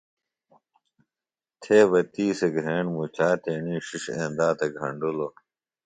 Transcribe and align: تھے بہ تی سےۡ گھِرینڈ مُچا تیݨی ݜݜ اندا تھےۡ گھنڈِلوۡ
تھے 1.61 1.77
بہ 1.89 1.99
تی 2.13 2.25
سےۡ 2.37 2.51
گھِرینڈ 2.55 2.87
مُچا 2.95 3.29
تیݨی 3.43 3.75
ݜݜ 3.85 4.03
اندا 4.23 4.47
تھےۡ 4.57 4.73
گھنڈِلوۡ 4.77 5.33